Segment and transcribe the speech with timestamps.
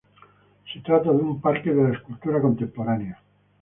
[0.73, 3.21] Se trata de un parque de la escultura contemporánea.